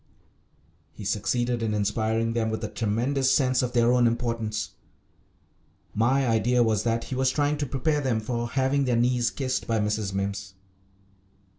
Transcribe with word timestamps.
He 0.91 1.05
succeeded 1.05 1.61
in 1.61 1.75
inspiring 1.75 2.33
them 2.33 2.49
with 2.49 2.63
a 2.63 2.67
tremendous 2.67 3.31
sense 3.31 3.61
of 3.61 3.73
their 3.73 3.93
own 3.93 4.07
importance. 4.07 4.71
My 5.93 6.27
idea 6.27 6.63
was 6.63 6.81
that 6.81 7.03
he 7.03 7.13
was 7.15 7.29
trying 7.29 7.57
to 7.59 7.67
prepare 7.67 8.01
them 8.01 8.19
for 8.19 8.49
having 8.49 8.85
their 8.85 8.95
knees 8.95 9.29
kissed 9.29 9.67
by 9.67 9.77
Mrs. 9.77 10.11
Mimms. 10.11 10.53